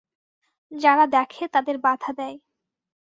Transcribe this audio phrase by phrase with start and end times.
[0.71, 2.37] যারা দেখে তাদের বাধা দেয়।